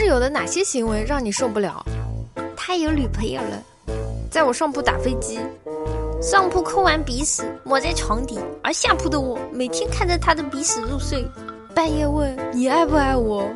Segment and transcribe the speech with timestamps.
[0.00, 1.84] 室友的哪些行为让你受不了？
[2.56, 3.62] 他有女朋友了，
[4.30, 5.38] 在我上铺打飞机，
[6.22, 11.22] 上铺抠完鼻屎抹在床底，而下铺的我每天看着他的鼻屎入睡，
[11.74, 13.46] 半夜问你爱不爱我，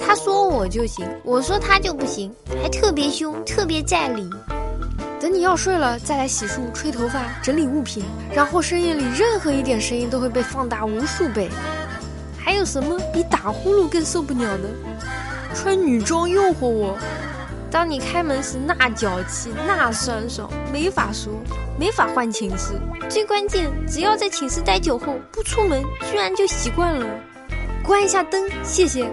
[0.00, 4.28] 他说我就行，我说他就不行，还特别凶，特别在理。
[5.20, 8.02] 等你要睡了再来洗漱、吹头发、整理物品，
[8.34, 11.48] 然后深夜里任何一点声音都会被放大无数倍。
[12.36, 14.68] 还有什么比打呼噜更受不了的？
[15.54, 16.98] 穿女装诱惑我，
[17.70, 21.32] 当你开门时那脚气、那酸爽，没法说，
[21.78, 22.74] 没法换寝室。
[23.08, 27.06] 最关键，只要在寝室待久后不出门，居然就习惯了。
[27.84, 29.10] 关一下灯，谢谢。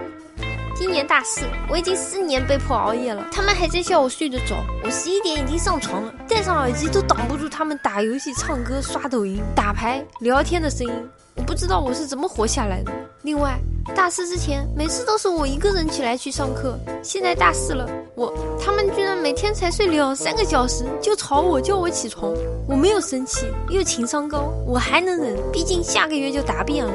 [0.80, 4.64] 今年大四，我已经四年被迫熬夜了，他们还在笑我睡得早。
[4.82, 10.94] 我十一点已经上床了，戴上耳机都挡不住他们打游戏、唱歌、刷抖音、打牌、聊天的声音。
[11.36, 12.94] 我不知道我是怎么活下来的。
[13.24, 13.60] 另外，
[13.94, 22.34] 大四之前每次都是我一个人起来去上课，现在大四了，我他们居然每天才睡两三个小时就吵我叫我起床。
[22.66, 26.94] 我没有生气，又情商高，我还能忍，毕竟下个月就答辩了。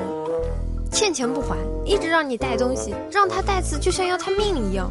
[0.94, 4.88] 欠钱不还，一直让你带东西，让他带次就像要他命一样。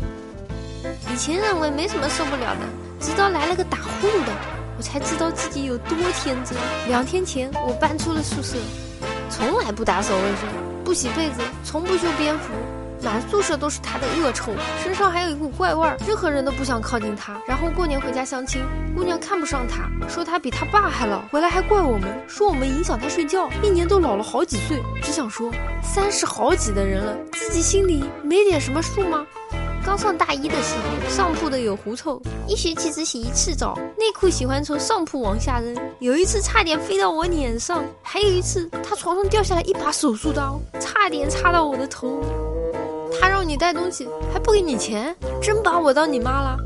[1.09, 2.59] 以前认为没什么受不了的，
[3.00, 4.34] 直到来了个打呼噜的，
[4.78, 6.58] 我才知道自己有多天真。
[6.90, 8.58] 两天前我搬出了宿舍，
[9.30, 10.50] 从来不打扫卫生，
[10.84, 12.52] 不洗被子，从不修边幅。
[13.04, 17.40] 满宿舍都是他的恶臭，身上还有一股怪味儿，任何人都不想靠近他。
[17.46, 18.64] 然后过年回家相亲，
[18.96, 24.81] 姑娘看不上他，说他比他爸还老，回来还怪我们，说我们影响他睡觉，一年都老了好几岁。
[25.02, 25.52] 只想说，
[25.84, 29.26] 三十好几的人了，自己心里没点什么数吗？
[29.86, 42.24] 刚上大一的时候，上铺的有狐臭，一学期只洗一次澡，内裤喜欢从上铺往下扔，有一次差点飞到我脸上，还有一次他床上掉下来一把手术刀，差点插到我的头。
[43.44, 46.58] 你带东西还不给你钱，真把我当你妈了？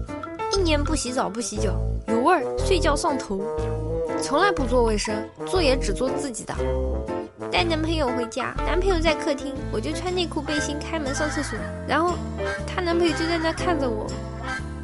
[0.54, 1.74] 一年不洗澡不洗脚，
[2.08, 3.42] 有味儿，睡觉上头，
[4.22, 5.16] 从来不做卫生，
[5.46, 6.54] 做也只做自己的。
[7.52, 11.58] 带男朋友回家，男朋友在客厅，我就穿内裤背心开门上厕所，
[11.88, 12.14] 然后
[12.68, 14.06] 她男朋友就在那看着我。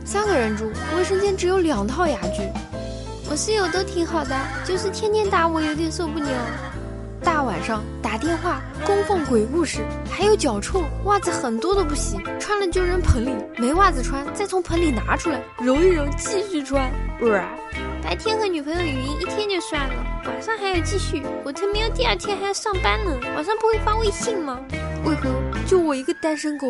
[0.04, 0.66] 三个人住，
[0.98, 2.42] 卫生间只有两套牙具。
[3.30, 4.36] 我室友都挺好的，
[4.66, 6.28] 就是天天打我，有点受不了。
[7.24, 9.80] 大晚上打电话，供奉鬼故事，
[10.12, 16.92] 还有脚臭，袜子很多都不洗，穿了就扔盆里，没袜子穿再从盆里拿出来揉一揉，继续穿。
[18.04, 19.96] 白天和女朋友语音一天就算了，
[20.26, 24.60] 晚上还要继续，我特喵第二天还要上班呢，晚上不会发微信吗？
[25.06, 25.30] 为何
[25.66, 26.68] 就我一个单身狗？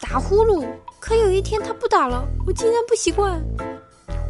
[0.00, 0.64] 打呼噜，
[1.00, 3.42] 可有一天他不打了，我竟然不习惯，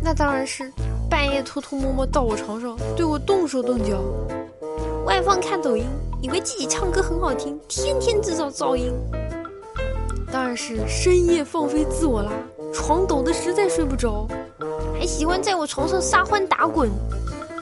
[0.03, 0.73] 那当然是
[1.11, 4.03] 半夜偷偷摸摸到我床上对我动手动脚。
[5.09, 5.87] 外放看抖音，
[6.21, 8.93] 以为自己唱歌很好听，天天制造噪音。
[10.31, 12.31] 当然是深夜放飞自我啦，
[12.75, 14.29] 床抖得实在睡不着，
[15.01, 16.91] 还喜欢在我床上撒欢打滚。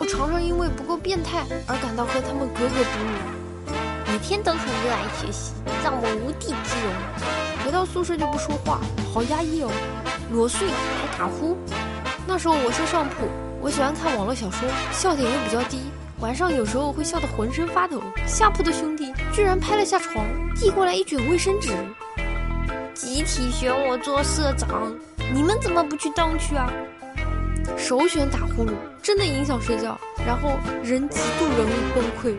[0.00, 3.72] 我常常因为不够变态而感到和他们格格不入。
[4.08, 5.52] 每天都很热爱学习，
[5.84, 7.64] 让我无地自容。
[7.64, 8.80] 回到宿舍就不说话，
[9.14, 9.70] 好压抑哦。
[10.32, 11.56] 裸睡还打呼。
[12.26, 13.28] 那时候我睡上铺，
[13.60, 15.78] 我喜欢看网络小说，笑点又比较低。
[16.20, 21.68] 晚上有时候会笑得浑身发抖，下铺的兄弟居然拍了下床，递过来一卷卫生纸，
[22.94, 24.94] 集体选我做社长，
[25.34, 26.72] 你们怎么不去当去啊？
[27.76, 28.70] 首选打呼噜，
[29.02, 32.34] 真的影响睡觉，然后人极度容易崩溃。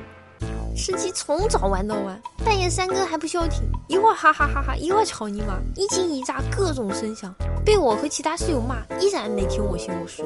[0.76, 7.32] 吃鸡从早玩到晚，半夜三更还不消停，一会儿哈哈哈哈，一会儿吵你妈，一惊一乍各种声响，
[7.64, 10.24] 被我和其他室友骂，依然没听我行我素。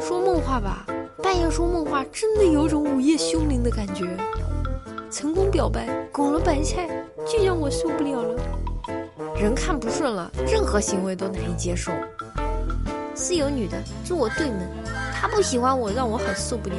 [0.00, 0.84] 说梦话吧。
[1.22, 2.63] 半夜说梦话，真的有
[3.04, 4.16] 夜凶铃的感觉。
[5.10, 6.88] 成功表白，拱了白菜，
[7.26, 8.42] 就让我受不了了。
[9.36, 11.92] 人看不顺了，任何行为都难以接受。
[13.14, 13.76] 室友女的
[14.06, 14.66] 住我对门，
[15.12, 16.76] 她不喜欢我，让我很受不了。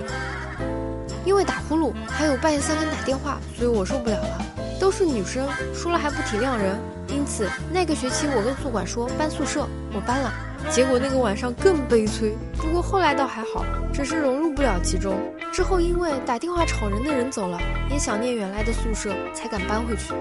[1.24, 4.41] 因为打呼噜，还有半夜三更打电话，所以我受不了了。
[4.79, 6.76] 都是女生，说了还不体谅人，
[7.16, 10.34] 因此那个学期我跟宿管说搬宿舍，我搬了。
[10.70, 13.64] 结果那个晚上更悲催，不过后来倒还好，
[13.94, 15.16] 只是融入不了其中。
[15.53, 17.58] 之后因为打电话吵人的人走了，
[17.90, 20.14] 也想念原来的宿舍，才敢搬回去。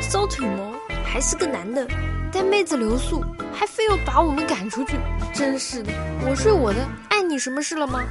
[0.00, 0.72] 骚腿毛
[1.04, 1.84] 还是个男的，
[2.30, 4.96] 带妹子留宿，还非要把我们赶出去，
[5.34, 5.92] 真是的！
[6.28, 6.78] 我睡我的，
[7.08, 8.04] 碍你什么事了吗？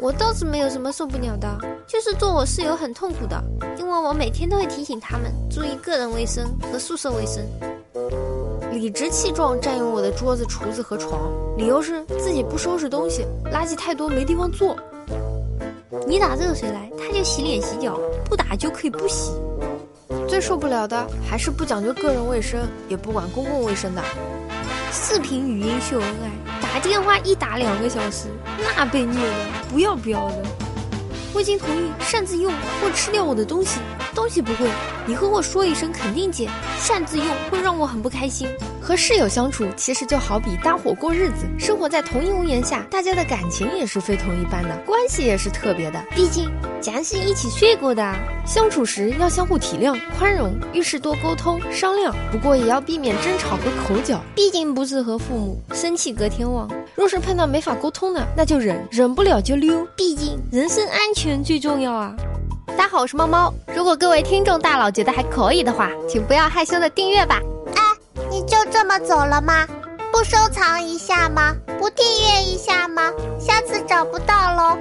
[0.00, 3.42] 我倒是没有什么受不了的，就是做我室友很痛苦的，
[3.76, 7.44] 因为我每天都会提醒他们注意个人卫生和宿舍卫生。
[8.70, 14.76] 理直气壮占用我的桌子、厨子和床，理由是自己不收拾东西，垃圾太多没地方坐。
[16.06, 19.32] 你打热水来，他就洗脸洗脚；不打就可以不洗。
[20.28, 24.02] 最受不了的还是不讲究个人卫生，也不管公共卫生的。
[24.92, 28.28] 视频语音秀恩爱，打电话一打两个小时，
[28.76, 29.34] 那被虐的
[29.70, 30.42] 不要不要的。
[31.34, 33.80] 未经同意擅自用或吃掉我的东西，
[34.28, 34.68] 东西不会，
[35.06, 36.50] 你和我说一声肯定借。
[36.78, 38.46] 擅自用会让我很不开心。
[38.78, 46.04] 和室友相处其实就好比搭伙过日子，生活在同一屋檐下，大家的感情也是非同一般的，关系也是特别的。
[46.14, 48.14] 毕竟咱是一起睡过的，
[48.46, 52.14] 相处时要相互体谅、宽容，遇事多沟通商量。
[52.30, 56.68] 不过也要避免争吵和口角，毕竟不是和父母，生气隔天忘。
[56.94, 59.88] 若是碰到没法沟通的，那就忍，忍不了就溜。
[59.96, 62.14] 毕竟人身安全最重要啊！
[62.78, 63.52] 大家好，我是猫猫。
[63.74, 67.40] 如果各位听众大佬觉得还可以的话，请不要害羞的订阅吧。
[67.74, 67.82] 哎
[68.30, 69.66] 你就这么走了吗？
[70.12, 71.56] 不收藏一下吗？
[71.80, 73.12] 不订阅一下吗？
[73.36, 74.78] 下次找不到喽。